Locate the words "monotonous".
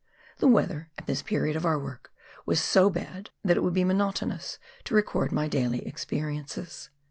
3.83-4.57